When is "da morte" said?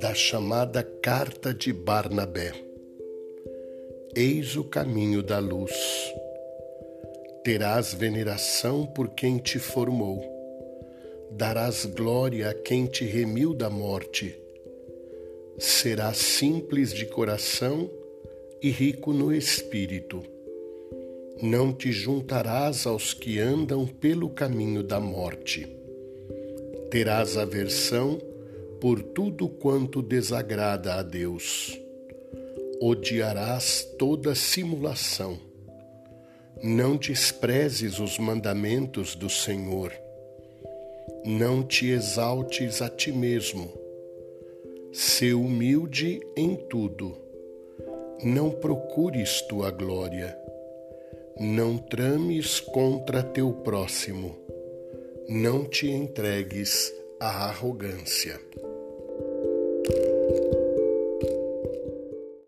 13.54-14.36, 24.82-25.66